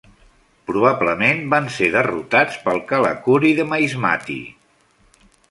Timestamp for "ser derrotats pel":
1.75-2.81